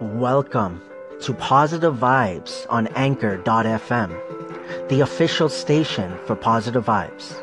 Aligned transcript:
Welcome 0.00 0.82
to 1.20 1.32
Positive 1.34 1.94
Vibes 1.94 2.66
on 2.68 2.88
Anchor.fm, 2.96 4.88
the 4.88 5.00
official 5.02 5.48
station 5.48 6.18
for 6.26 6.34
Positive 6.34 6.84
Vibes. 6.84 7.40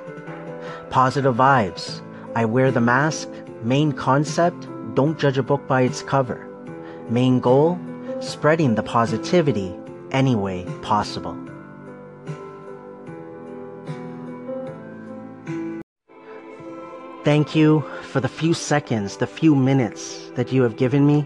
Positive 0.90 1.34
Vibes. 1.34 2.02
I 2.36 2.44
wear 2.44 2.70
the 2.70 2.82
mask. 2.82 3.30
Main 3.64 3.94
concept 3.94 4.68
don't 4.96 5.18
judge 5.18 5.38
a 5.38 5.44
book 5.44 5.66
by 5.66 5.84
its 5.84 6.04
cover. 6.04 6.46
Main 7.10 7.40
goal 7.40 7.80
spreading 8.20 8.76
the 8.76 8.84
positivity 8.84 9.74
any 10.12 10.36
way 10.36 10.66
possible. 10.82 11.38
Thank 17.24 17.56
you 17.56 17.86
for 18.02 18.20
the 18.20 18.28
few 18.28 18.54
seconds, 18.54 19.18
the 19.18 19.28
few 19.28 19.56
minutes 19.56 20.32
that 20.36 20.52
you 20.52 20.64
have 20.64 20.76
given 20.76 21.08
me. 21.08 21.26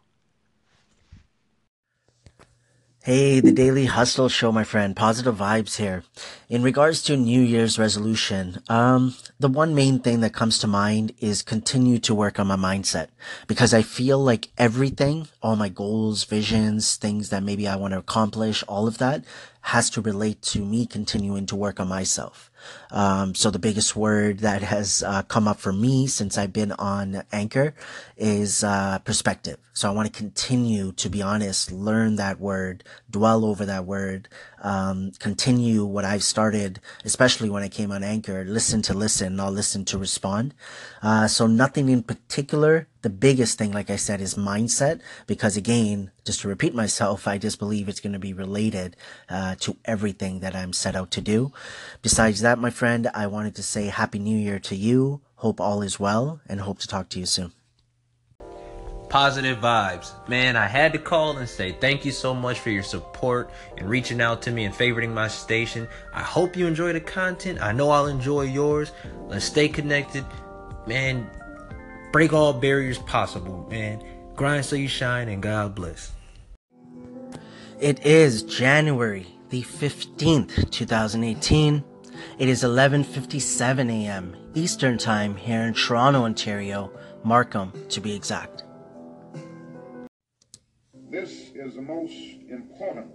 Hey, 3.03 3.39
the 3.39 3.51
Daily 3.51 3.85
Hustle 3.85 4.29
Show, 4.29 4.51
my 4.51 4.63
friend. 4.63 4.95
Positive 4.95 5.35
vibes 5.35 5.77
here. 5.77 6.03
In 6.49 6.61
regards 6.61 7.01
to 7.01 7.17
New 7.17 7.41
Year's 7.41 7.79
resolution, 7.79 8.61
um, 8.69 9.15
the 9.39 9.47
one 9.47 9.73
main 9.73 9.97
thing 9.97 10.19
that 10.19 10.35
comes 10.35 10.59
to 10.59 10.67
mind 10.67 11.11
is 11.19 11.41
continue 11.41 11.97
to 11.97 12.13
work 12.13 12.39
on 12.39 12.45
my 12.45 12.55
mindset 12.55 13.07
because 13.47 13.73
I 13.73 13.81
feel 13.81 14.19
like 14.19 14.49
everything, 14.55 15.27
all 15.41 15.55
my 15.55 15.67
goals, 15.67 16.25
visions, 16.25 16.95
things 16.95 17.29
that 17.29 17.41
maybe 17.41 17.67
I 17.67 17.75
want 17.75 17.93
to 17.93 17.97
accomplish, 17.97 18.63
all 18.67 18.87
of 18.87 18.99
that 18.99 19.25
has 19.61 19.89
to 19.91 20.01
relate 20.01 20.41
to 20.41 20.65
me 20.65 20.85
continuing 20.85 21.45
to 21.45 21.55
work 21.55 21.79
on 21.79 21.87
myself. 21.87 22.51
Um, 22.89 23.35
so 23.35 23.51
the 23.51 23.59
biggest 23.59 23.95
word 23.95 24.39
that 24.39 24.61
has 24.63 25.03
uh, 25.03 25.21
come 25.23 25.47
up 25.47 25.59
for 25.59 25.71
me 25.71 26.07
since 26.07 26.37
I've 26.37 26.53
been 26.53 26.71
on 26.73 27.23
Anchor 27.31 27.73
is 28.17 28.63
uh, 28.63 28.99
perspective. 28.99 29.57
So 29.73 29.87
I 29.87 29.93
want 29.93 30.11
to 30.11 30.17
continue 30.17 30.91
to 30.93 31.09
be 31.09 31.21
honest, 31.21 31.71
learn 31.71 32.15
that 32.17 32.39
word, 32.39 32.83
dwell 33.09 33.45
over 33.45 33.65
that 33.65 33.85
word, 33.85 34.27
um, 34.61 35.11
continue 35.19 35.83
what 35.83 36.05
I've 36.05 36.23
started, 36.23 36.79
especially 37.03 37.49
when 37.49 37.63
I 37.63 37.69
came 37.69 37.91
on 37.91 38.03
Anchor, 38.03 38.45
listen 38.45 38.81
to 38.83 38.93
listen, 38.93 39.35
not 39.35 39.53
listen 39.53 39.85
to 39.85 39.97
respond. 39.97 40.53
Uh, 41.01 41.27
so 41.27 41.47
nothing 41.47 41.89
in 41.89 42.03
particular. 42.03 42.87
The 43.01 43.09
biggest 43.09 43.57
thing, 43.57 43.71
like 43.71 43.89
I 43.89 43.95
said, 43.95 44.21
is 44.21 44.35
mindset, 44.35 45.01
because 45.25 45.57
again, 45.57 46.11
just 46.23 46.41
to 46.41 46.47
repeat 46.47 46.75
myself, 46.75 47.27
I 47.27 47.39
just 47.39 47.57
believe 47.57 47.89
it's 47.89 47.99
going 47.99 48.13
to 48.13 48.19
be 48.19 48.33
related, 48.33 48.95
uh, 49.27 49.55
to 49.61 49.75
everything 49.85 50.41
that 50.41 50.55
I'm 50.55 50.73
set 50.73 50.95
out 50.95 51.09
to 51.11 51.21
do. 51.21 51.51
Besides 52.03 52.41
that, 52.41 52.59
my 52.59 52.69
friend, 52.69 53.09
I 53.15 53.25
wanted 53.25 53.55
to 53.55 53.63
say 53.63 53.87
Happy 53.87 54.19
New 54.19 54.37
Year 54.37 54.59
to 54.59 54.75
you. 54.75 55.21
Hope 55.37 55.59
all 55.59 55.81
is 55.81 55.99
well 55.99 56.41
and 56.47 56.61
hope 56.61 56.77
to 56.79 56.87
talk 56.87 57.09
to 57.09 57.19
you 57.19 57.25
soon 57.25 57.53
positive 59.11 59.57
vibes. 59.57 60.13
Man, 60.29 60.55
I 60.55 60.67
had 60.67 60.93
to 60.93 60.97
call 60.97 61.35
and 61.37 61.47
say 61.47 61.73
thank 61.73 62.05
you 62.05 62.13
so 62.13 62.33
much 62.33 62.59
for 62.61 62.69
your 62.69 62.81
support 62.81 63.51
and 63.77 63.89
reaching 63.89 64.21
out 64.21 64.41
to 64.43 64.51
me 64.51 64.63
and 64.63 64.73
favoriting 64.73 65.13
my 65.13 65.27
station. 65.27 65.85
I 66.13 66.21
hope 66.21 66.55
you 66.55 66.65
enjoy 66.65 66.93
the 66.93 67.01
content. 67.01 67.61
I 67.61 67.73
know 67.73 67.89
I'll 67.89 68.07
enjoy 68.07 68.43
yours. 68.43 68.93
Let's 69.27 69.43
stay 69.43 69.67
connected. 69.67 70.23
Man, 70.87 71.29
break 72.13 72.31
all 72.31 72.53
barriers 72.53 72.99
possible, 72.99 73.67
man. 73.69 74.01
Grind 74.37 74.63
so 74.63 74.77
you 74.77 74.87
shine 74.87 75.27
and 75.27 75.43
God 75.43 75.75
bless. 75.75 76.13
It 77.81 78.05
is 78.05 78.43
January 78.43 79.27
the 79.49 79.63
15th, 79.63 80.71
2018. 80.71 81.83
It 82.39 82.47
is 82.47 82.63
11:57 82.63 83.91
a.m. 83.91 84.37
Eastern 84.53 84.97
Time 84.97 85.35
here 85.35 85.63
in 85.63 85.73
Toronto, 85.73 86.23
Ontario, 86.23 86.91
Markham 87.25 87.73
to 87.89 87.99
be 87.99 88.15
exact. 88.15 88.63
Is 91.63 91.75
the 91.75 91.81
most 91.83 92.15
important 92.49 93.11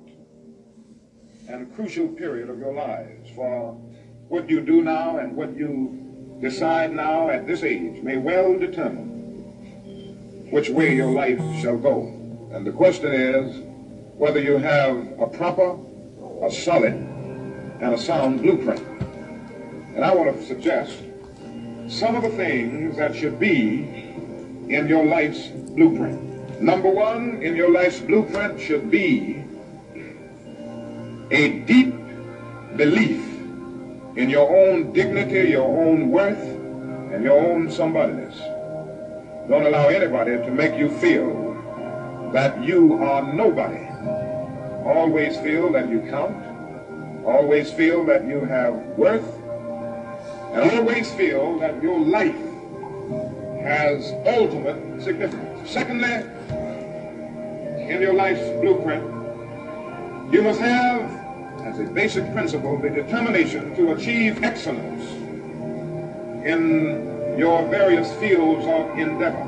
and 1.49 1.75
crucial 1.75 2.07
period 2.07 2.49
of 2.49 2.61
your 2.61 2.73
lives, 2.73 3.29
for 3.35 3.73
what 4.29 4.49
you 4.49 4.61
do 4.61 4.83
now 4.83 5.19
and 5.19 5.35
what 5.35 5.57
you 5.57 6.39
decide 6.41 6.93
now 6.93 7.29
at 7.29 7.49
this 7.49 7.65
age 7.65 8.05
may 8.05 8.19
well 8.19 8.57
determine 8.57 9.09
which 10.53 10.69
way 10.69 10.95
your 10.95 11.11
life 11.11 11.41
shall 11.61 11.77
go. 11.77 12.03
And 12.53 12.65
the 12.65 12.71
question 12.71 13.13
is 13.13 13.63
whether 14.17 14.41
you 14.41 14.59
have 14.59 14.97
a 15.19 15.27
proper, 15.27 15.77
a 16.45 16.49
solid, 16.49 16.95
and 16.95 17.95
a 17.95 17.99
sound 17.99 18.43
blueprint. 18.43 18.87
And 19.97 20.05
I 20.05 20.15
want 20.15 20.37
to 20.37 20.47
suggest 20.47 21.03
some 21.89 22.15
of 22.15 22.23
the 22.23 22.31
things 22.37 22.97
that 22.97 23.13
should 23.17 23.41
be 23.41 23.79
in 24.69 24.87
your 24.87 25.05
life's 25.05 25.49
blueprint. 25.49 26.26
Number 26.61 26.89
one 26.89 27.43
in 27.43 27.55
your 27.55 27.71
life's 27.71 28.01
blueprint 28.01 28.59
should 28.59 28.91
be 28.91 29.45
a 31.31 31.61
deep 31.61 31.95
belief 32.77 33.21
in 34.17 34.31
your 34.31 34.49
own 34.49 34.93
dignity, 34.95 35.51
your 35.51 35.69
own 35.69 36.11
worth, 36.11 36.41
and 37.13 37.23
your 37.23 37.39
own 37.39 37.69
somebodyness. 37.69 38.37
Don't 39.49 39.67
allow 39.67 39.89
anybody 39.89 40.33
to 40.33 40.51
make 40.51 40.75
you 40.79 40.89
feel 40.99 41.53
that 42.33 42.65
you 42.65 42.95
are 43.03 43.33
nobody. 43.35 43.85
Always 44.85 45.37
feel 45.39 45.71
that 45.73 45.91
you 45.91 46.01
count. 46.09 46.37
Always 47.27 47.71
feel 47.71 48.05
that 48.07 48.27
you 48.27 48.41
have 48.47 48.75
worth. 48.97 49.29
And 50.55 50.71
always 50.71 51.13
feel 51.13 51.59
that 51.59 51.83
your 51.83 52.01
life 52.01 52.35
has 53.63 54.13
ultimate 54.25 55.03
significance. 55.03 55.46
Secondly, 55.67 56.23
in 57.91 58.01
your 58.01 58.15
life's 58.15 58.41
blueprint, 58.61 59.03
you 60.33 60.43
must 60.43 60.61
have, 60.61 61.11
as 61.67 61.81
a 61.81 61.85
basic 61.85 62.33
principle, 62.33 62.79
the 62.79 62.89
determination 62.89 63.75
to 63.75 63.93
achieve 63.93 64.45
excellence 64.45 65.03
in 66.47 67.37
your 67.37 67.67
various 67.69 68.13
fields 68.15 68.65
of 68.67 68.97
endeavor. 68.97 69.43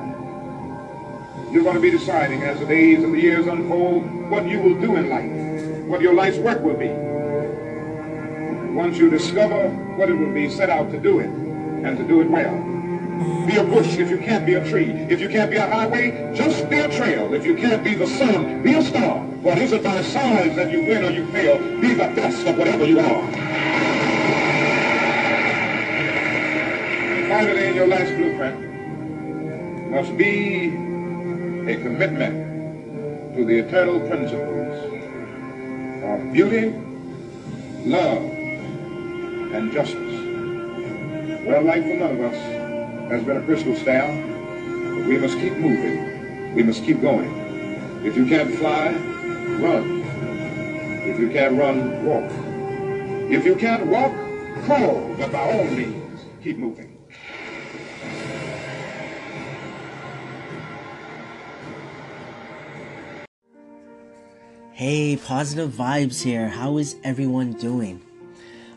You're 1.52 1.62
going 1.62 1.76
to 1.76 1.80
be 1.80 1.92
deciding 1.92 2.42
as 2.42 2.58
the 2.58 2.66
days 2.66 3.02
and 3.04 3.14
the 3.14 3.20
years 3.20 3.46
unfold 3.46 4.04
what 4.28 4.46
you 4.48 4.58
will 4.58 4.80
do 4.80 4.96
in 4.96 5.08
life, 5.08 5.86
what 5.86 6.00
your 6.00 6.14
life's 6.14 6.38
work 6.38 6.60
will 6.62 6.76
be. 6.76 6.88
Once 8.74 8.98
you 8.98 9.08
discover 9.08 9.68
what 9.96 10.10
it 10.10 10.14
will 10.14 10.34
be, 10.34 10.50
set 10.50 10.68
out 10.68 10.90
to 10.90 10.98
do 10.98 11.20
it 11.20 11.28
and 11.28 11.96
to 11.96 12.04
do 12.04 12.20
it 12.20 12.28
well. 12.28 12.77
Be 13.46 13.56
a 13.56 13.64
bush 13.64 13.98
if 13.98 14.10
you 14.10 14.18
can't 14.18 14.46
be 14.46 14.54
a 14.54 14.68
tree. 14.68 14.90
If 14.90 15.20
you 15.20 15.28
can't 15.28 15.50
be 15.50 15.56
a 15.56 15.66
highway, 15.66 16.32
just 16.36 16.70
be 16.70 16.78
a 16.78 16.88
trail. 16.88 17.34
If 17.34 17.44
you 17.44 17.56
can't 17.56 17.82
be 17.82 17.94
the 17.94 18.06
sun, 18.06 18.62
be 18.62 18.74
a 18.74 18.82
star. 18.82 19.26
For 19.42 19.52
it 19.52 19.58
isn't 19.58 19.82
by 19.82 20.02
signs 20.02 20.54
that 20.54 20.70
you 20.70 20.82
win 20.82 21.04
or 21.04 21.10
you 21.10 21.26
fail. 21.32 21.58
Be 21.80 21.94
the 21.94 22.12
best 22.14 22.46
of 22.46 22.56
whatever 22.56 22.84
you 22.84 23.00
are. 23.00 23.22
Finally, 27.28 27.66
in 27.66 27.74
your 27.74 27.88
last 27.88 28.14
blueprint 28.16 29.90
must 29.90 30.16
be 30.16 30.66
a 31.68 31.76
commitment 31.82 33.34
to 33.34 33.44
the 33.44 33.58
eternal 33.58 33.98
principles 34.08 34.76
of 36.04 36.32
beauty, 36.32 36.70
love, 37.84 38.22
and 39.54 39.72
justice. 39.72 40.18
Well, 41.46 41.62
for 41.62 41.94
none 41.96 42.16
of 42.16 42.20
us 42.20 42.57
has 43.10 43.24
been 43.24 43.36
a 43.36 43.42
crystal 43.42 43.74
staff. 43.76 44.08
But 44.10 45.06
we 45.06 45.18
must 45.18 45.38
keep 45.38 45.54
moving. 45.54 46.54
We 46.54 46.62
must 46.62 46.84
keep 46.84 47.00
going. 47.00 47.30
If 48.04 48.16
you 48.16 48.26
can't 48.26 48.54
fly, 48.54 48.92
run. 49.60 50.02
If 51.04 51.18
you 51.18 51.30
can't 51.30 51.58
run, 51.58 52.04
walk. 52.04 52.30
If 53.30 53.44
you 53.44 53.56
can't 53.56 53.86
walk, 53.86 54.12
crawl. 54.64 55.14
But 55.18 55.32
by 55.32 55.52
all 55.52 55.64
means, 55.64 56.20
keep 56.42 56.58
moving. 56.58 56.98
Hey, 64.72 65.16
positive 65.16 65.70
vibes 65.70 66.22
here. 66.22 66.48
How 66.48 66.78
is 66.78 66.94
everyone 67.02 67.54
doing? 67.54 68.00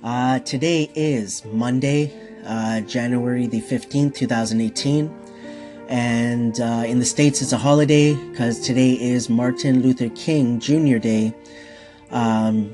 Uh, 0.04 0.39
today 0.39 0.89
is 0.95 1.45
Monday, 1.45 2.12
uh, 2.46 2.82
January 2.82 3.48
the 3.48 3.62
15th, 3.62 4.16
2018. 4.16 5.14
And 5.88 6.60
uh, 6.62 6.84
in 6.86 7.00
the 7.00 7.06
States, 7.06 7.42
it's 7.42 7.52
a 7.52 7.58
holiday 7.58 8.16
because 8.16 8.60
today 8.62 8.94
is 8.94 9.30
Martin 9.30 9.82
Luther 9.82 10.10
King 10.10 10.60
Jr. 10.60 10.98
Day. 10.98 11.34
Um, 12.12 12.74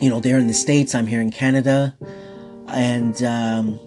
you 0.00 0.10
know, 0.10 0.18
they're 0.18 0.38
in 0.38 0.46
the 0.46 0.54
States, 0.54 0.94
I'm 0.94 1.06
here 1.06 1.20
in 1.20 1.30
Canada. 1.30 1.96
And, 2.68 3.22
um, 3.22 3.78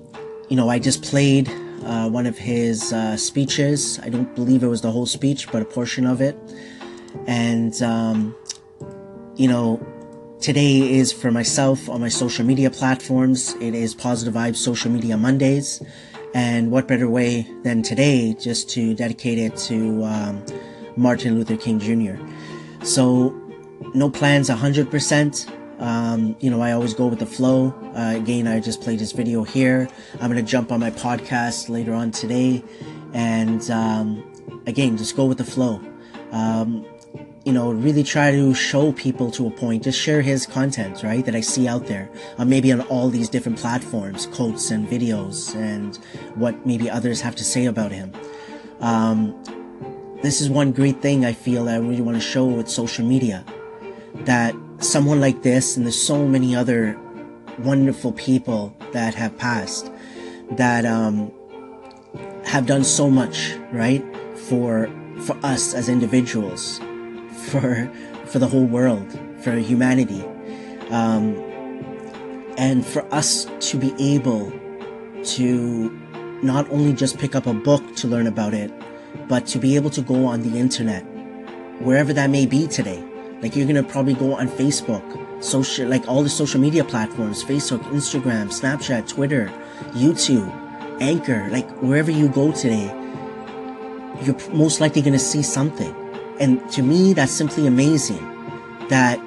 you 0.49 0.55
know, 0.55 0.69
I 0.69 0.79
just 0.79 1.03
played 1.03 1.49
uh, 1.83 2.09
one 2.09 2.25
of 2.25 2.37
his 2.37 2.93
uh, 2.93 3.17
speeches. 3.17 3.99
I 3.99 4.09
don't 4.09 4.33
believe 4.35 4.63
it 4.63 4.67
was 4.67 4.81
the 4.81 4.91
whole 4.91 5.05
speech, 5.05 5.51
but 5.51 5.61
a 5.61 5.65
portion 5.65 6.05
of 6.05 6.21
it. 6.21 6.37
And, 7.27 7.81
um, 7.81 8.35
you 9.35 9.47
know, 9.47 9.85
today 10.43 10.93
is 10.93 11.13
for 11.13 11.31
myself 11.31 11.87
on 11.87 12.01
my 12.01 12.09
social 12.09 12.45
media 12.45 12.69
platforms. 12.69 13.53
It 13.61 13.73
is 13.73 13.95
Positive 13.95 14.33
Vibes 14.33 14.57
Social 14.57 14.91
Media 14.91 15.15
Mondays. 15.15 15.81
And 16.33 16.69
what 16.69 16.85
better 16.85 17.09
way 17.09 17.47
than 17.63 17.81
today 17.81 18.35
just 18.37 18.69
to 18.71 18.93
dedicate 18.93 19.37
it 19.37 19.55
to 19.69 20.03
um, 20.03 20.45
Martin 20.97 21.35
Luther 21.35 21.55
King 21.55 21.79
Jr. 21.79 22.21
So, 22.83 23.29
no 23.93 24.09
plans 24.09 24.49
100%. 24.49 25.81
Um, 25.81 26.35
you 26.41 26.51
know, 26.51 26.59
I 26.61 26.73
always 26.73 26.93
go 26.93 27.07
with 27.07 27.19
the 27.19 27.25
flow. 27.25 27.73
Uh, 27.95 28.17
again, 28.17 28.45
I 28.45 28.59
just 28.59 28.81
played 28.81 28.99
this 28.99 29.13
video 29.13 29.45
here. 29.45 29.87
I'm 30.19 30.29
going 30.29 30.43
to 30.45 30.51
jump 30.51 30.73
on 30.73 30.81
my 30.81 30.91
podcast 30.91 31.69
later 31.69 31.93
on 31.93 32.11
today. 32.11 32.61
And 33.13 33.71
um, 33.71 34.29
again, 34.67 34.97
just 34.97 35.15
go 35.15 35.23
with 35.23 35.37
the 35.37 35.45
flow. 35.45 35.79
Um, 36.33 36.85
you 37.45 37.51
know, 37.51 37.71
really 37.71 38.03
try 38.03 38.31
to 38.31 38.53
show 38.53 38.93
people 38.93 39.29
to 39.31 39.47
a 39.47 39.51
point, 39.51 39.83
just 39.83 39.99
share 39.99 40.21
his 40.21 40.45
content, 40.45 41.03
right? 41.03 41.25
That 41.25 41.35
I 41.35 41.41
see 41.41 41.67
out 41.67 41.87
there, 41.87 42.09
uh, 42.37 42.45
maybe 42.45 42.71
on 42.71 42.81
all 42.81 43.09
these 43.09 43.27
different 43.27 43.57
platforms, 43.57 44.27
quotes 44.27 44.71
and 44.71 44.87
videos, 44.87 45.53
and 45.55 45.97
what 46.35 46.65
maybe 46.65 46.89
others 46.89 47.19
have 47.21 47.35
to 47.35 47.43
say 47.43 47.65
about 47.65 47.91
him. 47.91 48.13
Um, 48.79 49.35
this 50.21 50.39
is 50.39 50.49
one 50.49 50.71
great 50.71 51.01
thing 51.01 51.25
I 51.25 51.33
feel 51.33 51.67
I 51.67 51.75
really 51.75 52.01
want 52.01 52.15
to 52.15 52.23
show 52.23 52.45
with 52.45 52.69
social 52.69 53.05
media 53.05 53.43
that 54.19 54.55
someone 54.79 55.19
like 55.19 55.43
this, 55.43 55.75
and 55.75 55.85
there's 55.85 56.01
so 56.01 56.25
many 56.25 56.55
other 56.55 56.97
wonderful 57.59 58.13
people 58.13 58.73
that 58.93 59.15
have 59.15 59.37
passed 59.37 59.91
that 60.51 60.85
um, 60.85 61.29
have 62.45 62.65
done 62.65 62.85
so 62.85 63.09
much, 63.09 63.53
right, 63.73 64.03
for 64.37 64.89
for 65.19 65.37
us 65.43 65.73
as 65.73 65.89
individuals 65.89 66.79
for 67.49 67.89
for 68.25 68.39
the 68.39 68.47
whole 68.47 68.65
world, 68.65 69.07
for 69.43 69.51
humanity, 69.55 70.23
um, 70.89 71.35
and 72.57 72.85
for 72.85 73.03
us 73.13 73.45
to 73.59 73.77
be 73.77 73.93
able 73.99 74.51
to 75.23 75.89
not 76.41 76.69
only 76.69 76.93
just 76.93 77.17
pick 77.17 77.35
up 77.35 77.47
a 77.47 77.53
book 77.53 77.95
to 77.95 78.07
learn 78.07 78.27
about 78.27 78.53
it, 78.53 78.71
but 79.27 79.45
to 79.47 79.59
be 79.59 79.75
able 79.75 79.89
to 79.89 80.01
go 80.01 80.25
on 80.25 80.41
the 80.41 80.59
internet, 80.59 81.03
wherever 81.79 82.13
that 82.13 82.29
may 82.29 82.45
be 82.45 82.67
today. 82.67 83.03
Like 83.41 83.55
you're 83.57 83.67
gonna 83.67 83.83
probably 83.83 84.13
go 84.13 84.35
on 84.35 84.47
Facebook, 84.47 85.03
social, 85.43 85.87
like 85.87 86.07
all 86.07 86.23
the 86.23 86.29
social 86.29 86.61
media 86.61 86.83
platforms, 86.83 87.43
Facebook, 87.43 87.81
Instagram, 87.91 88.47
Snapchat, 88.47 89.07
Twitter, 89.07 89.51
YouTube, 89.91 90.49
Anchor, 91.01 91.49
like 91.49 91.69
wherever 91.81 92.09
you 92.09 92.29
go 92.29 92.53
today, 92.53 92.85
you're 94.21 94.37
most 94.51 94.79
likely 94.79 95.01
gonna 95.01 95.19
see 95.19 95.41
something. 95.41 95.93
And 96.39 96.69
to 96.71 96.81
me, 96.81 97.13
that's 97.13 97.31
simply 97.31 97.67
amazing 97.67 98.29
that 98.89 99.19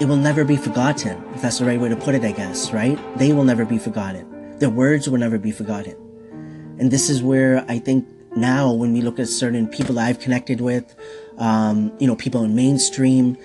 it 0.00 0.06
will 0.06 0.16
never 0.16 0.44
be 0.44 0.56
forgotten, 0.56 1.22
if 1.34 1.42
that's 1.42 1.58
the 1.58 1.64
right 1.64 1.80
way 1.80 1.88
to 1.88 1.96
put 1.96 2.14
it, 2.14 2.22
I 2.22 2.32
guess, 2.32 2.72
right? 2.72 2.98
They 3.18 3.32
will 3.32 3.44
never 3.44 3.64
be 3.64 3.78
forgotten. 3.78 4.58
Their 4.58 4.70
words 4.70 5.08
will 5.08 5.18
never 5.18 5.38
be 5.38 5.52
forgotten. 5.52 5.96
And 6.78 6.90
this 6.90 7.08
is 7.08 7.22
where 7.22 7.64
I 7.68 7.78
think 7.78 8.06
now, 8.36 8.70
when 8.70 8.92
we 8.92 9.00
look 9.00 9.18
at 9.18 9.28
certain 9.28 9.66
people 9.66 9.98
I've 9.98 10.20
connected 10.20 10.60
with, 10.60 10.94
um, 11.38 11.92
you 11.98 12.06
know, 12.06 12.14
people 12.14 12.44
in 12.44 12.54
mainstream, 12.54 13.38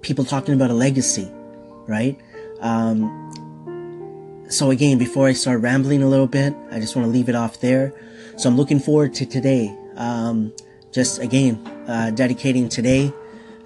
people 0.00 0.24
talking 0.24 0.54
about 0.54 0.70
a 0.70 0.74
legacy, 0.74 1.28
right? 1.88 2.16
Um, 2.60 4.46
so 4.48 4.70
again, 4.70 4.98
before 4.98 5.26
I 5.26 5.32
start 5.32 5.60
rambling 5.60 6.02
a 6.02 6.08
little 6.08 6.28
bit, 6.28 6.54
I 6.70 6.78
just 6.78 6.94
want 6.94 7.06
to 7.06 7.12
leave 7.12 7.28
it 7.28 7.34
off 7.34 7.60
there. 7.60 7.92
So 8.36 8.48
I'm 8.48 8.56
looking 8.56 8.78
forward 8.78 9.14
to 9.14 9.26
today. 9.26 9.76
Um, 9.96 10.52
just 10.92 11.20
again, 11.20 11.56
uh, 11.86 12.10
dedicating 12.10 12.68
today 12.68 13.12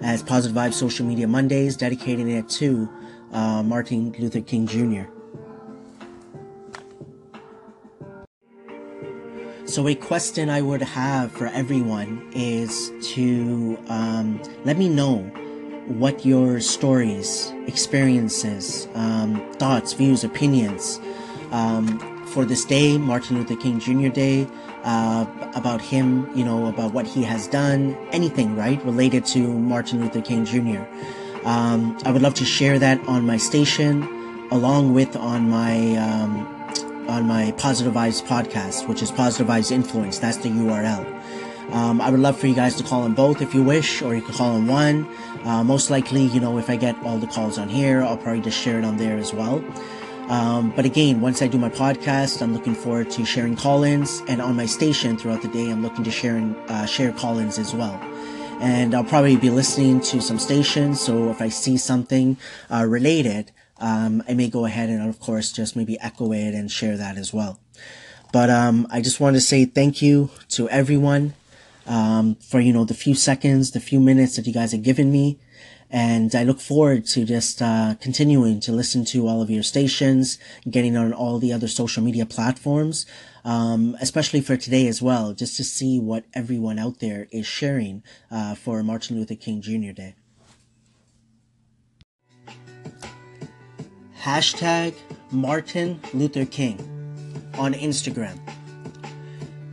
as 0.01 0.21
Positive 0.21 0.55
Vibes 0.55 0.73
Social 0.73 1.05
Media 1.05 1.27
Mondays, 1.27 1.77
dedicating 1.77 2.29
it 2.29 2.49
to 2.49 2.89
uh, 3.31 3.63
Martin 3.63 4.13
Luther 4.19 4.41
King 4.41 4.67
Jr. 4.67 5.09
So, 9.65 9.87
a 9.87 9.95
question 9.95 10.49
I 10.49 10.61
would 10.61 10.81
have 10.81 11.31
for 11.31 11.47
everyone 11.47 12.29
is 12.35 12.91
to 13.15 13.79
um, 13.87 14.41
let 14.65 14.77
me 14.77 14.87
know 14.87 15.19
what 15.87 16.25
your 16.25 16.59
stories, 16.59 17.51
experiences, 17.65 18.87
um, 18.93 19.41
thoughts, 19.53 19.93
views, 19.93 20.23
opinions 20.23 20.99
um, 21.51 22.12
for 22.33 22.45
this 22.45 22.65
day, 22.65 22.97
Martin 22.97 23.37
Luther 23.37 23.55
King 23.55 23.79
Jr. 23.79 24.09
Day, 24.09 24.47
uh, 24.83 25.25
about 25.53 25.81
him, 25.81 26.27
you 26.35 26.43
know, 26.43 26.65
about 26.65 26.91
what 26.91 27.05
he 27.05 27.21
has 27.23 27.47
done, 27.47 27.95
anything, 28.11 28.55
right, 28.55 28.83
related 28.83 29.23
to 29.27 29.47
Martin 29.47 30.01
Luther 30.01 30.21
King 30.21 30.43
Jr. 30.43 30.81
Um, 31.45 31.95
I 32.05 32.11
would 32.11 32.23
love 32.23 32.33
to 32.35 32.45
share 32.45 32.79
that 32.79 32.99
on 33.07 33.27
my 33.27 33.37
station, 33.37 34.01
along 34.49 34.93
with 34.93 35.15
on 35.15 35.47
my 35.47 35.95
um, 35.97 36.47
on 37.07 37.27
my 37.27 37.51
Positive 37.57 37.93
Vibes 37.93 38.23
podcast, 38.25 38.87
which 38.87 39.03
is 39.03 39.11
Positive 39.11 39.45
Vibes 39.45 39.71
Influence. 39.71 40.17
That's 40.17 40.37
the 40.37 40.49
URL. 40.49 41.05
Um, 41.71 42.01
I 42.01 42.09
would 42.09 42.19
love 42.19 42.37
for 42.37 42.47
you 42.47 42.55
guys 42.55 42.75
to 42.77 42.83
call 42.83 43.03
on 43.03 43.13
both 43.13 43.41
if 43.41 43.53
you 43.53 43.61
wish, 43.63 44.01
or 44.01 44.15
you 44.15 44.21
can 44.21 44.33
call 44.33 44.55
on 44.55 44.67
one. 44.67 45.07
Uh, 45.43 45.63
most 45.63 45.91
likely, 45.91 46.23
you 46.23 46.39
know, 46.39 46.57
if 46.57 46.69
I 46.69 46.77
get 46.77 46.95
all 47.03 47.19
the 47.19 47.27
calls 47.27 47.57
on 47.57 47.69
here, 47.69 48.01
I'll 48.01 48.17
probably 48.17 48.41
just 48.41 48.57
share 48.59 48.79
it 48.79 48.85
on 48.85 48.97
there 48.97 49.17
as 49.17 49.33
well. 49.33 49.63
Um, 50.29 50.71
but 50.75 50.85
again, 50.85 51.21
once 51.21 51.41
I 51.41 51.47
do 51.47 51.57
my 51.57 51.69
podcast, 51.69 52.41
I'm 52.41 52.53
looking 52.53 52.75
forward 52.75 53.11
to 53.11 53.25
sharing 53.25 53.55
call-ins, 53.55 54.21
and 54.27 54.41
on 54.41 54.55
my 54.55 54.65
station 54.65 55.17
throughout 55.17 55.41
the 55.41 55.49
day, 55.49 55.69
I'm 55.69 55.83
looking 55.83 56.03
to 56.05 56.11
share 56.11 56.37
uh, 56.69 56.85
share 56.85 57.11
call-ins 57.11 57.59
as 57.59 57.73
well. 57.73 57.99
And 58.61 58.95
I'll 58.95 59.03
probably 59.03 59.35
be 59.35 59.49
listening 59.49 59.99
to 60.01 60.21
some 60.21 60.39
stations, 60.39 61.01
so 61.01 61.29
if 61.29 61.41
I 61.41 61.49
see 61.49 61.77
something 61.77 62.37
uh, 62.71 62.85
related, 62.87 63.51
um, 63.79 64.23
I 64.27 64.33
may 64.33 64.49
go 64.49 64.65
ahead 64.65 64.89
and, 64.89 65.07
of 65.09 65.19
course, 65.19 65.51
just 65.51 65.75
maybe 65.75 65.99
echo 65.99 66.31
it 66.31 66.53
and 66.53 66.71
share 66.71 66.95
that 66.95 67.17
as 67.17 67.33
well. 67.33 67.59
But 68.31 68.49
um, 68.49 68.87
I 68.89 69.01
just 69.01 69.19
want 69.19 69.35
to 69.35 69.41
say 69.41 69.65
thank 69.65 70.01
you 70.01 70.31
to 70.49 70.69
everyone 70.69 71.33
um, 71.85 72.35
for 72.35 72.59
you 72.59 72.73
know 72.73 72.85
the 72.85 72.93
few 72.93 73.13
seconds, 73.13 73.71
the 73.71 73.79
few 73.79 73.99
minutes 73.99 74.35
that 74.37 74.47
you 74.47 74.53
guys 74.53 74.71
have 74.71 74.83
given 74.83 75.11
me. 75.11 75.39
And 75.93 76.33
I 76.33 76.43
look 76.43 76.59
forward 76.59 77.05
to 77.09 77.23
just 77.23 77.61
uh, 77.61 77.93
continuing 78.01 78.59
to 78.61 78.71
listen 78.71 79.05
to 79.05 79.27
all 79.27 79.43
of 79.43 79.51
your 79.51 79.61
stations, 79.61 80.39
getting 80.67 80.97
on 80.97 81.13
all 81.13 81.37
the 81.37 81.53
other 81.53 81.67
social 81.67 82.01
media 82.01 82.25
platforms, 82.25 83.05
um, 83.45 83.95
especially 84.01 84.41
for 84.41 84.57
today 84.57 84.87
as 84.87 85.03
well, 85.03 85.33
just 85.33 85.55
to 85.57 85.63
see 85.63 85.99
what 85.99 86.25
everyone 86.33 86.79
out 86.79 86.99
there 86.99 87.27
is 87.31 87.45
sharing 87.45 88.01
uh, 88.31 88.55
for 88.55 88.81
Martin 88.81 89.17
Luther 89.17 89.35
King 89.35 89.61
Jr. 89.61 89.91
Day. 89.91 90.15
Hashtag 94.19 94.95
Martin 95.29 95.99
Luther 96.11 96.45
King 96.45 96.79
on 97.59 97.75
Instagram. 97.75 98.39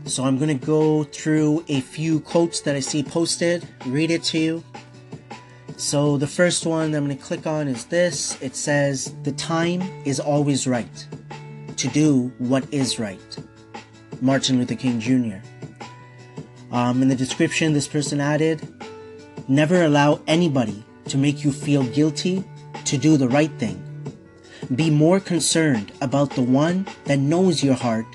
So 0.05 0.25
I'm 0.25 0.37
going 0.37 0.59
to 0.59 0.67
go 0.67 1.05
through 1.05 1.65
a 1.69 1.81
few 1.81 2.21
quotes 2.21 2.61
that 2.61 2.77
I 2.77 2.81
see 2.81 3.03
posted, 3.03 3.67
read 3.87 4.11
it 4.11 4.23
to 4.25 4.39
you, 4.39 4.65
so 5.81 6.19
the 6.19 6.27
first 6.27 6.67
one 6.67 6.95
I'm 6.95 7.07
going 7.07 7.17
to 7.17 7.25
click 7.25 7.47
on 7.47 7.67
is 7.67 7.87
this. 7.87 8.41
It 8.43 8.55
says, 8.55 9.15
The 9.23 9.33
time 9.33 9.81
is 10.05 10.21
always 10.21 10.67
right 10.67 11.07
to 11.79 11.89
do 11.89 12.31
what 12.37 12.73
is 12.73 12.99
right. 12.99 13.39
Martin 14.21 14.59
Luther 14.59 14.75
King 14.75 15.01
Jr. 15.01 15.39
Um, 16.71 17.01
in 17.01 17.09
the 17.09 17.17
description, 17.17 17.73
this 17.73 17.89
person 17.89 18.21
added, 18.21 18.61
Never 19.49 19.83
allow 19.83 20.21
anybody 20.27 20.85
to 21.07 21.17
make 21.17 21.45
you 21.45 21.51
feel 21.51 21.83
guilty 21.85 22.45
to 22.85 22.99
do 22.99 23.17
the 23.17 23.29
right 23.29 23.51
thing. 23.59 23.83
Be 24.75 24.91
more 24.91 25.19
concerned 25.19 25.93
about 26.03 26.33
the 26.33 26.43
one 26.43 26.87
that 27.05 27.19
knows 27.19 27.65
your 27.65 27.75
heart 27.75 28.07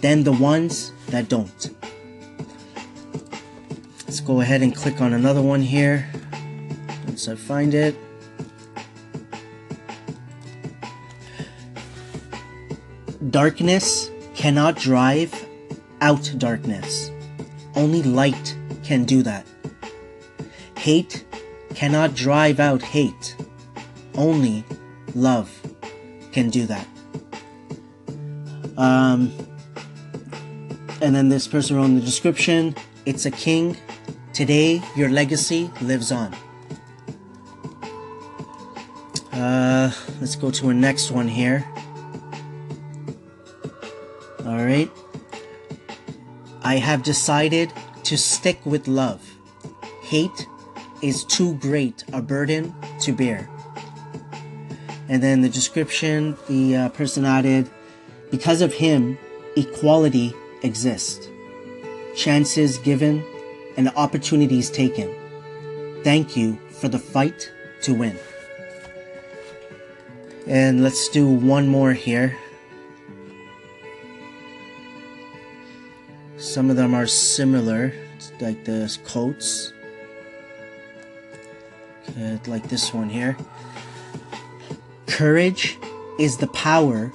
than 0.00 0.24
the 0.24 0.32
ones 0.32 0.92
that 1.10 1.28
don't. 1.28 1.70
Let's 4.04 4.18
go 4.18 4.40
ahead 4.40 4.62
and 4.62 4.74
click 4.74 5.00
on 5.00 5.12
another 5.12 5.40
one 5.40 5.62
here. 5.62 6.10
I 7.28 7.34
find 7.34 7.74
it. 7.74 7.96
Darkness 13.30 14.10
cannot 14.34 14.76
drive 14.76 15.32
out 16.00 16.32
darkness. 16.36 17.10
Only 17.74 18.02
light 18.02 18.56
can 18.82 19.04
do 19.04 19.22
that. 19.22 19.46
Hate 20.76 21.24
cannot 21.74 22.14
drive 22.14 22.58
out 22.60 22.82
hate. 22.82 23.36
Only 24.14 24.64
love 25.14 25.50
can 26.32 26.50
do 26.50 26.66
that. 26.66 26.86
Um, 28.76 29.32
and 31.00 31.14
then 31.14 31.28
this 31.28 31.46
person 31.46 31.76
wrote 31.76 31.84
in 31.84 31.94
the 31.94 32.00
description, 32.00 32.74
it's 33.06 33.26
a 33.26 33.30
king. 33.30 33.76
Today, 34.32 34.82
your 34.96 35.08
legacy 35.08 35.70
lives 35.82 36.10
on. 36.10 36.34
Uh, 39.32 39.90
let's 40.20 40.36
go 40.36 40.50
to 40.50 40.66
our 40.68 40.74
next 40.74 41.10
one 41.10 41.26
here. 41.26 41.64
All 44.44 44.64
right. 44.64 44.90
I 46.62 46.76
have 46.76 47.02
decided 47.02 47.72
to 48.04 48.18
stick 48.18 48.64
with 48.66 48.86
love. 48.88 49.26
Hate 50.02 50.46
is 51.00 51.24
too 51.24 51.54
great 51.56 52.04
a 52.12 52.20
burden 52.20 52.74
to 53.00 53.12
bear. 53.12 53.48
And 55.08 55.22
then 55.22 55.40
the 55.40 55.48
description, 55.48 56.36
the 56.48 56.76
uh, 56.76 56.88
person 56.90 57.24
added, 57.24 57.70
because 58.30 58.62
of 58.62 58.74
him, 58.74 59.18
equality 59.56 60.34
exists. 60.62 61.28
Chances 62.16 62.78
given 62.78 63.24
and 63.76 63.90
opportunities 63.96 64.70
taken. 64.70 65.14
Thank 66.04 66.36
you 66.36 66.58
for 66.70 66.88
the 66.88 66.98
fight 66.98 67.50
to 67.82 67.94
win. 67.94 68.18
And 70.46 70.82
let's 70.82 71.08
do 71.08 71.28
one 71.28 71.68
more 71.68 71.92
here. 71.92 72.36
Some 76.36 76.70
of 76.70 76.76
them 76.76 76.94
are 76.94 77.06
similar, 77.06 77.92
like 78.40 78.64
the 78.64 78.98
coats. 79.04 79.72
Okay, 82.10 82.38
like 82.46 82.68
this 82.68 82.92
one 82.92 83.08
here. 83.08 83.36
Courage 85.06 85.78
is 86.18 86.36
the 86.36 86.48
power 86.48 87.12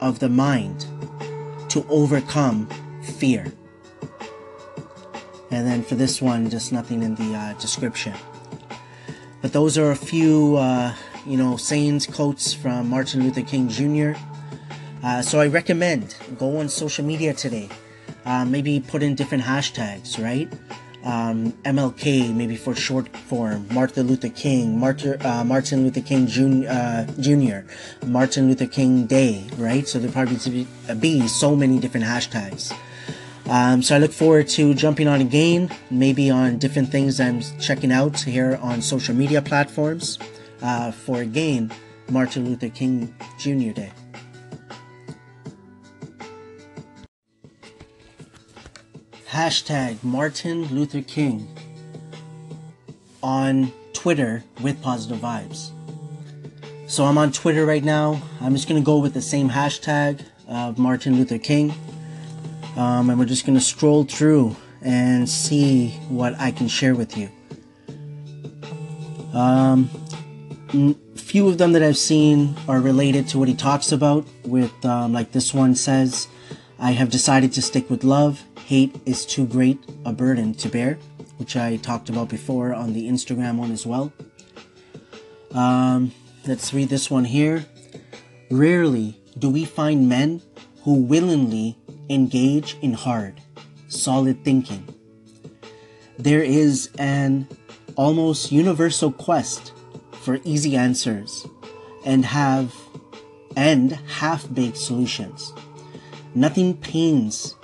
of 0.00 0.18
the 0.18 0.28
mind 0.28 0.86
to 1.68 1.86
overcome 1.88 2.68
fear. 3.02 3.52
And 5.50 5.66
then 5.66 5.82
for 5.82 5.94
this 5.94 6.22
one, 6.22 6.48
just 6.48 6.72
nothing 6.72 7.02
in 7.02 7.16
the 7.16 7.34
uh, 7.34 7.52
description. 7.54 8.14
But 9.42 9.52
those 9.52 9.76
are 9.78 9.90
a 9.90 9.96
few, 9.96 10.56
uh, 10.56 10.94
you 11.26 11.36
know, 11.36 11.56
sayings, 11.56 12.06
quotes 12.06 12.52
from 12.52 12.88
Martin 12.88 13.22
Luther 13.22 13.42
King 13.42 13.68
Jr. 13.68 14.18
Uh, 15.02 15.22
so 15.22 15.40
I 15.40 15.46
recommend 15.46 16.14
go 16.38 16.58
on 16.58 16.68
social 16.68 17.04
media 17.04 17.32
today. 17.34 17.68
Uh, 18.24 18.44
maybe 18.44 18.80
put 18.80 19.02
in 19.02 19.14
different 19.14 19.44
hashtags, 19.44 20.22
right? 20.22 20.52
Um, 21.04 21.52
MLK, 21.64 22.34
maybe 22.34 22.56
for 22.56 22.74
short 22.74 23.08
form, 23.16 23.66
Martin 23.72 24.06
Luther 24.06 24.28
King, 24.28 24.78
Martin, 24.78 25.24
uh, 25.24 25.42
Martin 25.44 25.84
Luther 25.84 26.02
King 26.02 26.26
Jun- 26.26 26.66
uh, 26.66 27.06
Jr., 27.18 27.66
Martin 28.06 28.48
Luther 28.48 28.66
King 28.66 29.06
Day, 29.06 29.46
right? 29.56 29.88
So 29.88 29.98
there 29.98 30.10
probably 30.10 30.36
be, 30.50 30.66
be 30.96 31.26
so 31.26 31.56
many 31.56 31.78
different 31.78 32.04
hashtags. 32.04 32.76
Um, 33.48 33.82
so 33.82 33.96
I 33.96 33.98
look 33.98 34.12
forward 34.12 34.48
to 34.48 34.74
jumping 34.74 35.08
on 35.08 35.22
again, 35.22 35.70
maybe 35.90 36.30
on 36.30 36.58
different 36.58 36.90
things 36.90 37.18
I'm 37.18 37.40
checking 37.58 37.90
out 37.90 38.20
here 38.20 38.58
on 38.62 38.82
social 38.82 39.14
media 39.14 39.40
platforms 39.40 40.18
uh, 40.62 40.90
for 40.90 41.20
again 41.20 41.72
Martin 42.08 42.44
Luther 42.44 42.68
King 42.68 43.14
Jr. 43.38 43.72
Day. 43.72 43.92
Hashtag 49.28 50.02
Martin 50.02 50.64
Luther 50.64 51.02
King 51.02 51.48
on 53.22 53.72
Twitter 53.92 54.42
with 54.60 54.82
positive 54.82 55.18
vibes. 55.18 55.70
So 56.88 57.04
I'm 57.04 57.16
on 57.16 57.30
Twitter 57.30 57.64
right 57.64 57.84
now. 57.84 58.20
I'm 58.40 58.54
just 58.54 58.66
gonna 58.66 58.80
go 58.80 58.98
with 58.98 59.14
the 59.14 59.22
same 59.22 59.50
hashtag 59.50 60.24
of 60.48 60.78
Martin 60.78 61.16
Luther 61.16 61.38
King. 61.38 61.72
Um, 62.76 63.10
and 63.10 63.18
we're 63.18 63.26
just 63.26 63.46
gonna 63.46 63.60
scroll 63.60 64.04
through 64.04 64.56
and 64.82 65.28
see 65.28 65.90
what 66.08 66.34
I 66.40 66.50
can 66.50 66.66
share 66.66 66.94
with 66.94 67.16
you. 67.16 67.28
Um, 69.32 69.90
few 71.16 71.48
of 71.48 71.58
them 71.58 71.72
that 71.72 71.82
I've 71.82 71.98
seen 71.98 72.56
are 72.68 72.80
related 72.80 73.28
to 73.28 73.38
what 73.38 73.48
he 73.48 73.54
talks 73.54 73.92
about. 73.92 74.26
With 74.44 74.72
um, 74.84 75.12
like 75.12 75.32
this 75.32 75.52
one 75.52 75.74
says, 75.74 76.28
"I 76.78 76.92
have 76.92 77.10
decided 77.10 77.52
to 77.54 77.62
stick 77.62 77.90
with 77.90 78.04
love. 78.04 78.42
Hate 78.66 78.94
is 79.06 79.26
too 79.26 79.46
great 79.46 79.78
a 80.04 80.12
burden 80.12 80.54
to 80.54 80.68
bear," 80.68 80.98
which 81.38 81.56
I 81.56 81.76
talked 81.76 82.08
about 82.08 82.28
before 82.28 82.74
on 82.74 82.92
the 82.92 83.08
Instagram 83.08 83.56
one 83.56 83.72
as 83.72 83.86
well. 83.86 84.12
Um, 85.52 86.12
let's 86.46 86.72
read 86.72 86.88
this 86.88 87.10
one 87.10 87.24
here. 87.24 87.66
Rarely 88.50 89.20
do 89.38 89.50
we 89.50 89.64
find 89.64 90.08
men 90.08 90.42
who 90.82 90.94
willingly 90.94 91.76
engage 92.08 92.76
in 92.82 92.94
hard, 92.94 93.40
solid 93.88 94.44
thinking. 94.44 94.86
There 96.18 96.42
is 96.42 96.90
an 96.98 97.48
almost 97.96 98.52
universal 98.52 99.12
quest 99.12 99.72
for 100.20 100.40
easy 100.44 100.76
answers 100.76 101.46
and 102.04 102.24
have 102.24 102.74
and 103.56 103.92
half-baked 103.92 104.76
solutions. 104.76 105.52
Nothing 106.34 106.76
pains 106.76 107.56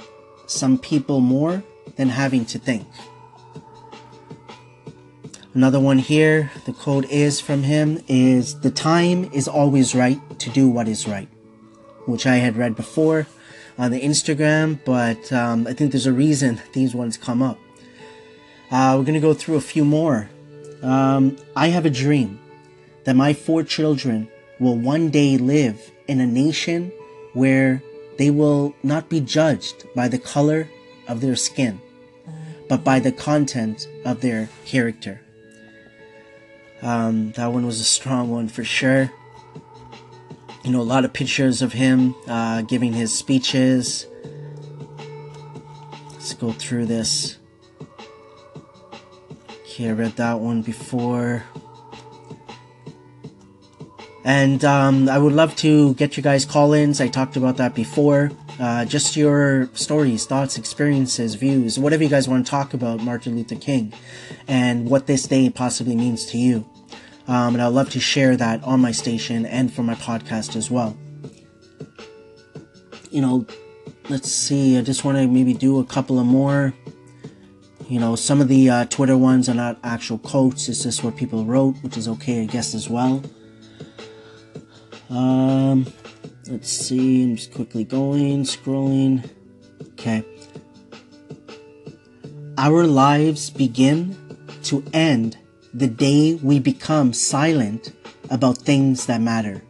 some 0.47 0.79
people 0.79 1.21
more 1.21 1.63
than 1.97 2.09
having 2.09 2.45
to 2.47 2.59
think. 2.59 2.87
Another 5.55 5.81
one 5.81 5.99
here, 5.99 6.51
the 6.67 6.73
quote 6.73 7.09
is 7.11 7.41
from 7.41 7.63
him 7.63 8.03
is 8.09 8.61
the 8.61 8.71
time 8.71 9.31
is 9.33 9.49
always 9.49 9.95
right 9.95 10.21
to 10.39 10.51
do 10.51 10.69
what 10.69 10.87
is 10.89 11.09
right, 11.09 11.29
which 12.05 12.27
I 12.27 12.37
had 12.37 12.57
read 12.57 12.77
before 12.77 13.27
on 13.79 13.91
the 13.91 14.01
Instagram, 14.01 14.79
but 14.85 15.33
um, 15.33 15.67
I 15.67 15.73
think 15.73 15.93
there's 15.93 16.07
a 16.07 16.13
reason 16.13 16.61
these 16.73 16.95
ones 16.95 17.17
come 17.17 17.43
up. 17.43 17.59
Uh, 18.71 18.97
we're 18.99 19.05
gonna 19.05 19.21
go 19.21 19.33
through 19.33 19.57
a 19.57 19.61
few 19.63 19.85
more. 19.85 20.29
Um, 20.83 21.37
I 21.55 21.69
have 21.69 21.87
a 21.87 21.91
dream 21.91 22.39
that 23.07 23.17
my 23.17 23.33
four 23.33 23.63
children 23.63 24.29
will 24.59 24.77
one 24.77 25.11
day 25.11 25.39
live 25.39 25.93
in 26.09 26.21
a 26.21 26.27
nation 26.27 26.93
where 27.33 27.83
they 28.19 28.31
will 28.31 28.75
not 28.83 29.09
be 29.09 29.21
judged 29.21 29.87
by 29.95 30.09
the 30.09 30.19
color 30.19 30.69
of 31.07 31.21
their 31.21 31.37
skin, 31.37 31.81
but 32.69 32.83
by 32.83 32.99
the 32.99 33.13
content 33.13 33.89
of 34.05 34.21
their 34.21 34.49
character. 34.65 35.21
Um, 36.83 37.33
that 37.33 37.53
one 37.53 37.65
was 37.65 37.81
a 37.81 37.85
strong 37.85 38.29
one 38.31 38.49
for 38.49 38.65
sure. 38.65 39.13
You 40.65 40.73
know, 40.73 40.81
a 40.81 40.83
lot 40.83 41.05
of 41.05 41.13
pictures 41.13 41.63
of 41.63 41.73
him 41.73 42.15
uh, 42.27 42.63
giving 42.63 42.93
his 42.93 43.17
speeches. 43.17 44.07
Let's 46.13 46.35
go 46.35 46.51
through 46.51 46.87
this. 46.87 47.39
Okay, 49.63 49.91
I 49.91 49.93
read 49.93 50.17
that 50.17 50.41
one 50.41 50.63
before. 50.63 51.45
And 54.27 54.65
um, 54.65 55.09
I 55.09 55.19
would 55.19 55.35
love 55.35 55.55
to 55.59 55.95
get 55.95 56.17
you 56.17 56.23
guys 56.23 56.45
call 56.45 56.73
ins. 56.73 57.01
I 57.01 57.07
talked 57.07 57.37
about 57.37 57.59
that 57.59 57.77
before. 57.77 58.33
Uh, 58.59 58.85
just 58.85 59.15
your 59.15 59.71
stories, 59.75 60.27
thoughts, 60.27 60.59
experiences, 60.59 61.37
views, 61.37 61.79
whatever 61.79 62.03
you 62.03 62.09
guys 62.09 62.29
want 62.29 62.45
to 62.45 62.51
talk 62.51 62.75
about 62.75 62.99
Martin 63.01 63.37
Luther 63.37 63.55
King 63.55 63.93
and 64.49 64.91
what 64.91 65.07
this 65.07 65.29
day 65.29 65.49
possibly 65.49 65.95
means 65.95 66.27
to 66.27 66.39
you. 66.39 66.69
Um, 67.29 67.55
and 67.55 67.63
I'd 67.63 67.69
love 67.69 67.91
to 67.91 68.01
share 68.01 68.37
that 68.37 68.65
on 68.65 68.81
my 68.81 68.91
station 68.91 69.47
and 69.47 69.73
for 69.73 69.85
my 69.85 69.95
podcast 69.95 70.57
as 70.57 70.73
well. 70.73 70.97
You 73.13 73.21
know, 73.21 73.47
let's 74.09 74.33
see. 74.33 74.77
I 74.77 74.83
just 74.83 75.05
want 75.05 75.19
to 75.19 75.29
maybe 75.29 75.55
do 75.55 75.79
a 75.79 75.85
couple 75.85 76.19
of 76.19 76.27
more. 76.27 76.75
You 77.89 78.01
know, 78.01 78.17
some 78.17 78.41
of 78.41 78.49
the 78.49 78.71
uh, 78.71 78.85
Twitter 78.87 79.17
ones 79.17 79.49
are 79.49 79.55
not 79.55 79.79
actual 79.85 80.19
quotes, 80.19 80.69
it's 80.69 80.83
just 80.83 81.05
what 81.05 81.15
people 81.15 81.45
wrote, 81.45 81.77
which 81.83 81.97
is 81.97 82.09
okay, 82.09 82.43
I 82.43 82.47
guess, 82.47 82.75
as 82.75 82.91
well. 82.91 83.23
Um, 85.09 85.87
let's 86.49 86.71
see. 86.71 87.23
I'm 87.23 87.37
just 87.37 87.55
quickly 87.55 87.85
going, 87.85 88.45
scrolling. 88.45 89.29
Okay. 89.93 90.25
Our 92.59 92.85
lives 92.85 93.51
begin 93.51 94.17
to 94.65 94.83
end 94.93 95.37
the 95.73 95.87
day 95.87 96.35
we 96.43 96.59
become 96.59 97.13
silent 97.13 97.93
about 98.31 98.59
things 98.59 99.07
that 99.07 99.21
matter. 99.21 99.63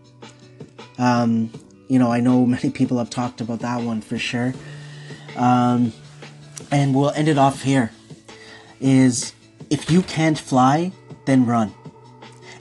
Um, 0.98 1.50
you 1.88 1.98
know, 1.98 2.10
I 2.12 2.20
know 2.20 2.46
many 2.46 2.70
people 2.70 2.98
have 2.98 3.10
talked 3.10 3.40
about 3.40 3.60
that 3.60 3.82
one 3.82 4.00
for 4.00 4.18
sure. 4.18 4.54
Um, 5.36 5.92
and 6.70 6.94
we'll 6.94 7.10
end 7.10 7.28
it 7.28 7.38
off 7.38 7.62
here. 7.62 7.92
Is 8.80 9.32
if 9.70 9.90
you 9.90 10.02
can't 10.02 10.38
fly, 10.38 10.92
then 11.24 11.46
run. 11.46 11.74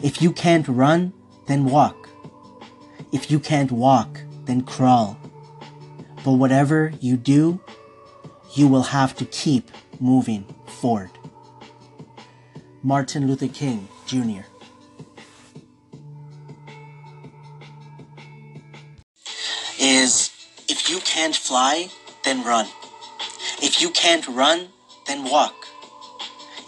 If 0.01 0.21
you 0.21 0.31
can't 0.31 0.67
run, 0.67 1.13
then 1.47 1.65
walk. 1.65 2.04
If 3.15 3.31
you 3.31 3.39
can't 3.39 3.71
walk, 3.71 4.19
then 4.43 4.59
crawl. 4.63 5.17
But 6.25 6.33
whatever 6.33 6.91
you 6.99 7.15
do, 7.15 7.61
you 8.55 8.67
will 8.67 8.83
have 8.83 9.15
to 9.15 9.23
keep 9.23 9.71
moving 10.01 10.43
forward. 10.65 11.11
Martin 12.83 13.25
Luther 13.25 13.47
King 13.47 13.87
Jr. 14.05 14.43
Is 19.79 20.31
if 20.67 20.89
you 20.89 20.99
can't 20.99 21.37
fly, 21.37 21.87
then 22.25 22.43
run. 22.43 22.67
If 23.61 23.81
you 23.81 23.91
can't 23.91 24.27
run, 24.27 24.67
then 25.07 25.23
walk. 25.23 25.55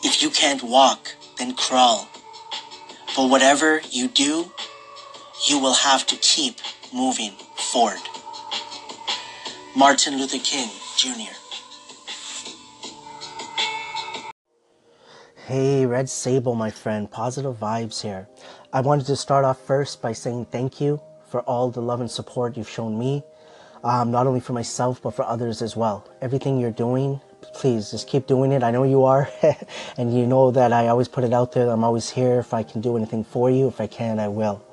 If 0.01 0.21
you 0.21 0.29
can't 0.29 0.63
walk, 0.63 1.13
then 1.37 1.55
crawl. 1.55 2.07
But 3.17 3.29
whatever 3.29 3.81
you 3.91 4.07
do, 4.07 4.49
you 5.45 5.59
will 5.59 5.73
have 5.73 6.05
to 6.07 6.15
keep 6.17 6.55
moving 6.93 7.31
forward. 7.71 7.99
Martin 9.75 10.17
Luther 10.17 10.39
King 10.39 10.69
Jr. 10.97 11.33
Hey, 15.45 15.85
Red 15.85 16.09
Sable, 16.09 16.55
my 16.55 16.71
friend. 16.71 17.09
Positive 17.09 17.55
vibes 17.55 18.01
here. 18.01 18.27
I 18.73 18.81
wanted 18.81 19.05
to 19.05 19.15
start 19.15 19.45
off 19.45 19.61
first 19.65 20.01
by 20.01 20.11
saying 20.11 20.47
thank 20.51 20.81
you 20.81 20.99
for 21.29 21.41
all 21.41 21.69
the 21.69 21.81
love 21.81 22.01
and 22.01 22.11
support 22.11 22.57
you've 22.57 22.69
shown 22.69 22.97
me, 22.97 23.23
um, 23.83 24.11
not 24.11 24.27
only 24.27 24.39
for 24.39 24.53
myself, 24.53 25.01
but 25.01 25.11
for 25.11 25.23
others 25.23 25.61
as 25.61 25.75
well. 25.75 26.09
Everything 26.21 26.59
you're 26.59 26.71
doing, 26.71 27.21
please 27.57 27.91
just 27.91 28.07
keep 28.07 28.27
doing 28.27 28.51
it. 28.51 28.63
I 28.63 28.71
know 28.71 28.83
you 28.83 29.03
are, 29.03 29.29
and 29.97 30.17
you 30.17 30.25
know 30.25 30.51
that 30.51 30.71
I 30.71 30.87
always 30.87 31.07
put 31.07 31.23
it 31.23 31.33
out 31.33 31.51
there. 31.51 31.69
I'm 31.69 31.83
always 31.83 32.09
here. 32.09 32.39
If 32.39 32.53
I 32.53 32.63
can 32.63 32.81
do 32.81 32.95
anything 32.95 33.23
for 33.23 33.49
you, 33.49 33.67
if 33.67 33.81
I 33.81 33.87
can, 33.87 34.19
I 34.19 34.27
will. 34.27 34.63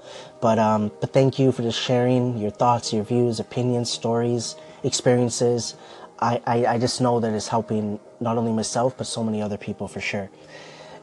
But, 0.41 0.59
um, 0.59 0.93
but 1.01 1.13
thank 1.13 1.39
you 1.39 1.51
for 1.53 1.63
just 1.63 1.81
sharing 1.81 2.39
your 2.39 2.51
thoughts, 2.51 2.93
your 2.93 3.05
views, 3.05 3.41
opinions, 3.41 3.91
stories, 3.91 4.57
experiences. 4.83 5.75
I, 6.21 6.41
I, 6.47 6.67
I 6.67 6.79
just 6.79 7.01
know 7.01 7.21
that 7.21 7.33
it's 7.33 7.49
helping 7.49 7.99
not 8.21 8.39
only 8.39 8.53
myself, 8.53 8.97
but 8.97 9.07
so 9.07 9.25
many 9.25 9.43
other 9.43 9.57
people 9.57 9.89
for 9.89 10.01
sure 10.01 10.31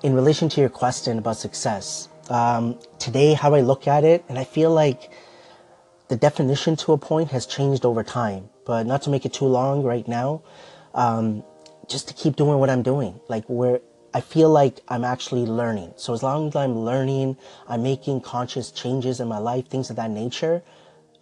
in 0.03 0.13
relation 0.13 0.50
to 0.50 0.61
your 0.61 0.69
question 0.69 1.17
about 1.17 1.38
success, 1.38 2.09
um, 2.29 2.79
today 3.00 3.33
how 3.33 3.53
I 3.53 3.61
look 3.61 3.88
at 3.88 4.03
it, 4.03 4.23
and 4.29 4.39
I 4.39 4.43
feel 4.43 4.71
like 4.71 5.11
the 6.07 6.15
definition 6.15 6.75
to 6.77 6.93
a 6.93 6.97
point 6.97 7.31
has 7.31 7.45
changed 7.45 7.85
over 7.85 8.03
time. 8.03 8.50
But 8.65 8.85
not 8.85 9.01
to 9.03 9.09
make 9.09 9.25
it 9.25 9.33
too 9.33 9.45
long 9.45 9.83
right 9.83 10.07
now, 10.07 10.43
um, 10.93 11.43
just 11.91 12.07
to 12.07 12.13
keep 12.13 12.36
doing 12.36 12.60
what 12.60 12.69
I'm 12.69 12.81
doing. 12.81 13.19
Like 13.27 13.45
where 13.45 13.81
I 14.13 14.21
feel 14.21 14.50
like 14.50 14.79
I'm 14.88 15.03
actually 15.03 15.45
learning. 15.45 15.93
So 15.98 16.13
as 16.13 16.24
long 16.24 16.48
as 16.48 16.55
I'm 16.55 16.79
learning, 16.79 17.38
I'm 17.67 17.83
making 17.83 18.21
conscious 18.21 18.71
changes 18.71 19.19
in 19.19 19.27
my 19.27 19.38
life, 19.38 19.67
things 19.67 19.89
of 19.89 19.95
that 19.98 20.12
nature, 20.12 20.63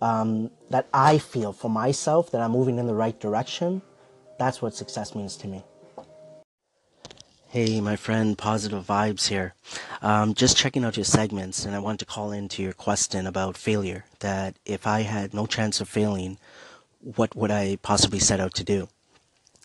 um, 0.01 0.49
that 0.69 0.87
I 0.93 1.17
feel 1.17 1.53
for 1.53 1.69
myself 1.69 2.31
that 2.31 2.41
I'm 2.41 2.51
moving 2.51 2.79
in 2.79 2.87
the 2.87 2.93
right 2.93 3.19
direction. 3.19 3.81
That's 4.37 4.61
what 4.61 4.73
success 4.73 5.13
means 5.13 5.35
to 5.37 5.47
me. 5.47 5.63
Hey, 7.49 7.81
my 7.81 7.95
friend, 7.95 8.37
Positive 8.37 8.85
Vibes 8.85 9.27
here. 9.27 9.55
Um, 10.03 10.35
just 10.35 10.55
checking 10.55 10.85
out 10.85 10.97
your 10.97 11.03
segments, 11.03 11.65
and 11.65 11.75
I 11.75 11.79
want 11.79 11.99
to 11.99 12.05
call 12.05 12.31
into 12.31 12.61
your 12.61 12.73
question 12.73 13.25
about 13.25 13.57
failure. 13.57 14.05
That 14.19 14.55
if 14.65 14.85
I 14.85 15.01
had 15.01 15.33
no 15.33 15.47
chance 15.47 15.81
of 15.81 15.89
failing, 15.89 16.37
what 17.01 17.35
would 17.35 17.49
I 17.49 17.77
possibly 17.81 18.19
set 18.19 18.39
out 18.39 18.53
to 18.53 18.63
do? 18.63 18.87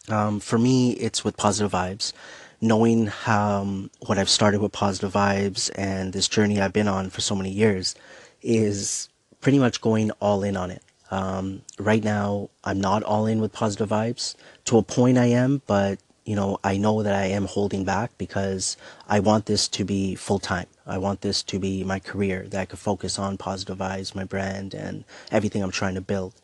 Um, 0.08 0.40
for 0.40 0.58
me, 0.58 0.92
it's 0.92 1.24
with 1.24 1.36
Positive 1.36 1.72
Vibes. 1.72 2.12
Knowing 2.60 3.06
how 3.06 3.60
um, 3.60 3.90
what 4.06 4.16
I've 4.16 4.28
started 4.28 4.60
with 4.60 4.72
Positive 4.72 5.12
Vibes 5.12 5.70
and 5.74 6.12
this 6.12 6.28
journey 6.28 6.60
I've 6.60 6.72
been 6.72 6.88
on 6.88 7.10
for 7.10 7.20
so 7.20 7.34
many 7.34 7.50
years 7.50 7.94
is 8.42 9.08
pretty 9.40 9.58
much 9.58 9.80
going 9.80 10.10
all 10.12 10.42
in 10.42 10.56
on 10.56 10.70
it. 10.70 10.82
Um, 11.10 11.62
right 11.78 12.02
now, 12.02 12.48
I'm 12.64 12.80
not 12.80 13.02
all 13.02 13.26
in 13.26 13.40
with 13.40 13.52
Positive 13.52 13.88
Vibes. 13.88 14.34
To 14.66 14.78
a 14.78 14.82
point, 14.82 15.18
I 15.18 15.26
am, 15.26 15.62
but 15.66 15.98
you 16.24 16.34
know, 16.34 16.58
I 16.64 16.78
know 16.78 17.02
that 17.02 17.14
I 17.14 17.26
am 17.26 17.44
holding 17.44 17.84
back 17.84 18.16
because 18.16 18.78
I 19.08 19.20
want 19.20 19.44
this 19.44 19.68
to 19.68 19.84
be 19.84 20.14
full 20.14 20.38
time. 20.38 20.66
I 20.86 20.98
want 20.98 21.20
this 21.20 21.42
to 21.44 21.58
be 21.58 21.84
my 21.84 21.98
career 21.98 22.46
that 22.48 22.60
I 22.60 22.64
could 22.64 22.78
focus 22.78 23.18
on 23.18 23.36
positive 23.36 23.78
vibes, 23.78 24.14
my 24.14 24.24
brand, 24.24 24.74
and 24.74 25.04
everything 25.30 25.62
I'm 25.62 25.70
trying 25.70 25.94
to 25.94 26.00
build. 26.00 26.34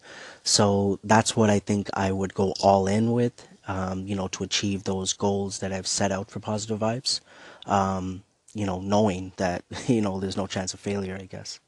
So 0.44 0.98
that's 1.02 1.34
what 1.36 1.50
I 1.50 1.58
think 1.58 1.88
I 1.94 2.12
would 2.12 2.34
go 2.34 2.52
all 2.62 2.86
in 2.86 3.12
with, 3.12 3.48
um, 3.70 4.04
you 4.04 4.16
know, 4.16 4.26
to 4.28 4.42
achieve 4.42 4.82
those 4.82 5.12
goals 5.12 5.60
that 5.60 5.72
I've 5.72 5.86
set 5.86 6.10
out 6.10 6.28
for 6.28 6.40
positive 6.40 6.80
vibes. 6.80 7.20
Um, 7.66 8.24
you 8.52 8.66
know, 8.66 8.80
knowing 8.80 9.32
that, 9.36 9.64
you 9.86 10.00
know, 10.00 10.18
there's 10.18 10.36
no 10.36 10.48
chance 10.48 10.74
of 10.74 10.80
failure, 10.80 11.16
I 11.20 11.26
guess. 11.26 11.60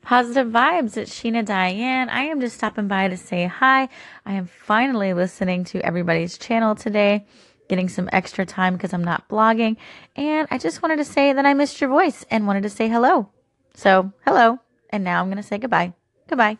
Positive 0.00 0.46
vibes. 0.48 0.96
It's 0.96 1.14
Sheena 1.14 1.44
Diane. 1.44 2.08
I 2.08 2.24
am 2.24 2.40
just 2.40 2.56
stopping 2.56 2.88
by 2.88 3.08
to 3.08 3.16
say 3.18 3.46
hi. 3.46 3.88
I 4.24 4.32
am 4.32 4.46
finally 4.46 5.12
listening 5.12 5.64
to 5.64 5.84
everybody's 5.84 6.38
channel 6.38 6.74
today, 6.74 7.26
getting 7.68 7.90
some 7.90 8.08
extra 8.12 8.46
time 8.46 8.74
because 8.74 8.94
I'm 8.94 9.04
not 9.04 9.28
blogging. 9.28 9.76
And 10.16 10.48
I 10.50 10.56
just 10.56 10.82
wanted 10.82 10.96
to 10.96 11.04
say 11.04 11.34
that 11.34 11.44
I 11.44 11.52
missed 11.52 11.80
your 11.82 11.90
voice 11.90 12.24
and 12.30 12.46
wanted 12.46 12.62
to 12.62 12.70
say 12.70 12.88
hello. 12.88 13.28
So, 13.74 14.12
hello. 14.24 14.58
And 14.88 15.04
now 15.04 15.20
I'm 15.20 15.28
going 15.28 15.36
to 15.36 15.42
say 15.42 15.58
goodbye. 15.58 15.92
Goodbye. 16.28 16.58